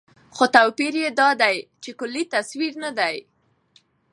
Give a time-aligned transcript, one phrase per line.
[0.35, 3.15] خو توپير يې دا دى، چې کلي تصور نه دى